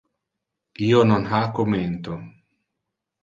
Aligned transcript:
Io 0.85 1.01
non 1.09 1.27
ha 1.35 1.41
commento. 1.59 2.17